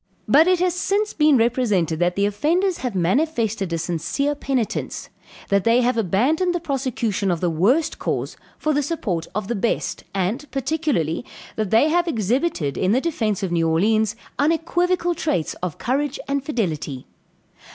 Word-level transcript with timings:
"But 0.27 0.47
it 0.47 0.57
has 0.61 0.73
since 0.73 1.13
been 1.13 1.37
represented 1.37 1.99
that 1.99 2.15
the 2.15 2.25
offenders 2.25 2.79
have 2.79 2.95
manifested 2.95 3.71
a 3.71 3.77
sincere 3.77 4.33
penitence; 4.33 5.09
that 5.49 5.63
they 5.63 5.81
have 5.81 5.95
abandoned 5.95 6.55
the 6.55 6.59
prosecution 6.59 7.29
of 7.29 7.39
the 7.39 7.51
worst 7.51 7.99
cause 7.99 8.35
for 8.57 8.73
the 8.73 8.81
support 8.81 9.27
of 9.35 9.47
the 9.47 9.53
best, 9.53 10.03
and, 10.11 10.49
particularly, 10.49 11.23
that 11.55 11.69
they 11.69 11.89
have 11.89 12.07
exhibited, 12.07 12.79
in 12.79 12.93
the 12.93 12.99
defence 12.99 13.43
of 13.43 13.51
New 13.51 13.69
Orleans, 13.69 14.15
unequivocal 14.39 15.13
traits 15.13 15.53
of 15.61 15.77
courage 15.77 16.17
and 16.27 16.43
fidelity. 16.43 17.05